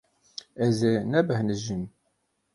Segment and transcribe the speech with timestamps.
[0.65, 1.83] Ez ê nebêhnijim.